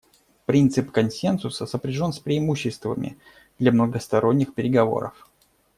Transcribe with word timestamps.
Принцип 0.47 0.89
консенсуса 0.91 1.67
сопряжен 1.67 2.11
с 2.11 2.17
преимуществами 2.19 3.19
для 3.59 3.71
многосторонних 3.71 4.55
переговоров. 4.55 5.29